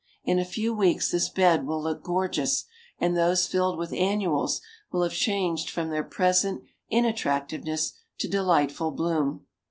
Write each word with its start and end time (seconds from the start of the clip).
In 0.23 0.39
a 0.39 0.45
few 0.45 0.73
weeks 0.73 1.11
this 1.11 1.29
bed 1.29 1.67
will 1.67 1.79
look 1.83 2.01
gorgeous, 2.01 2.65
and 2.97 3.15
those 3.15 3.45
filled 3.45 3.77
with 3.77 3.93
annuals 3.93 4.59
will 4.91 5.03
have 5.03 5.11
changed 5.13 5.69
from 5.69 5.91
their 5.91 6.03
present 6.03 6.63
inattractiveness 6.89 7.93
to 8.17 8.27
delightful 8.27 8.89
bloom. 8.89 9.45